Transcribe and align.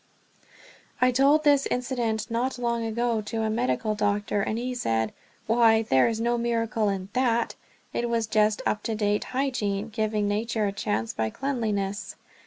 I 0.99 1.11
told 1.11 1.43
this 1.43 1.67
incident 1.67 2.31
not 2.31 2.57
long 2.57 2.83
ago 2.83 3.21
to 3.21 3.43
a 3.43 3.51
medical 3.51 3.93
doctor, 3.93 4.41
and 4.41 4.57
he 4.57 4.73
said: 4.73 5.13
"Why, 5.45 5.83
there 5.83 6.07
is 6.07 6.19
no 6.19 6.39
miracle 6.39 6.89
in 6.89 7.09
that! 7.13 7.53
It 7.93 8.09
was 8.09 8.25
just 8.25 8.63
up 8.65 8.81
to 8.89 8.95
date 8.95 9.25
hygiene 9.25 9.89
giving 9.89 10.27
nature 10.27 10.65
a 10.65 10.71
chance 10.71 11.13
by 11.13 11.29
cleanliness!" 11.29 12.15